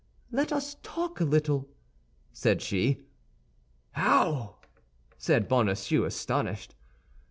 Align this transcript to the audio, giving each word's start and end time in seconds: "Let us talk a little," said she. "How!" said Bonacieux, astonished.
"Let 0.31 0.51
us 0.51 0.77
talk 0.81 1.19
a 1.21 1.25
little," 1.25 1.69
said 2.33 2.63
she. 2.63 3.03
"How!" 3.91 4.55
said 5.19 5.47
Bonacieux, 5.47 6.05
astonished. 6.05 6.73